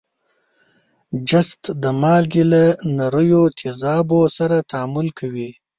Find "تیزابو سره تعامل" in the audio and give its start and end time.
3.59-5.07